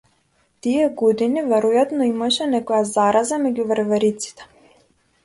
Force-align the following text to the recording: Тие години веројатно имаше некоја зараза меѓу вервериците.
Тие 0.65 0.85
години 1.01 1.43
веројатно 1.51 2.07
имаше 2.13 2.47
некоја 2.55 2.87
зараза 2.93 3.39
меѓу 3.45 3.67
вервериците. 3.73 4.49